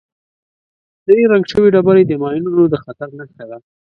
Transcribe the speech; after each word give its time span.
سرې 1.03 1.23
رنګ 1.31 1.45
شوې 1.51 1.67
ډبرې 1.75 2.03
د 2.07 2.11
ماینونو 2.21 2.63
د 2.69 2.75
خطر 2.83 3.07
نښه 3.17 3.43
ده. 3.49 3.57